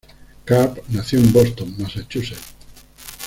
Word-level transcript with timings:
Karp 0.45 0.79
nació 0.89 1.19
en 1.19 1.31
Boston, 1.31 1.75
Massachusetts. 1.77 2.55